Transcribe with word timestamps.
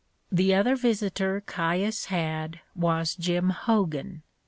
The 0.31 0.55
other 0.55 0.75
visitor 0.75 1.41
Caius 1.45 2.05
had 2.05 2.59
was 2.75 3.13
Jim 3.15 3.51
Hogan. 3.51 4.23